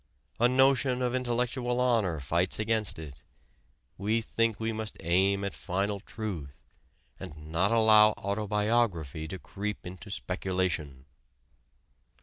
A 0.39 0.47
notion 0.49 1.03
of 1.03 1.13
intellectual 1.13 1.79
honor 1.79 2.19
fights 2.19 2.57
against 2.57 2.97
it: 2.97 3.21
we 3.99 4.19
think 4.19 4.59
we 4.59 4.73
must 4.73 4.97
aim 5.01 5.43
at 5.43 5.53
final 5.53 5.99
truth, 5.99 6.59
and 7.19 7.51
not 7.51 7.69
allow 7.71 8.13
autobiography 8.13 9.27
to 9.27 9.37
creep 9.37 9.85
into 9.85 10.09
speculation. 10.09 11.05